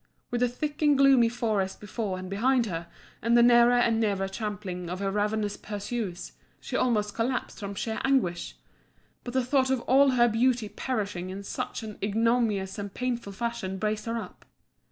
[0.31, 2.87] With the thick and gloomy forest before and behind her,
[3.21, 8.01] and the nearer and nearer trampling of her ravenous pursuers, she almost collapsed from sheer
[8.03, 8.55] anguish;
[9.23, 13.77] but the thought of all her beauty perishing in such an ignominious and painful fashion
[13.77, 14.43] braced her up.